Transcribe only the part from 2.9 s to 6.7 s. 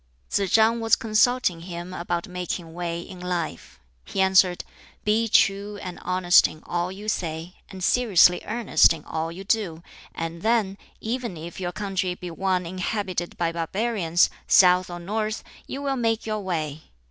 in life. He answered, "Be true and honest in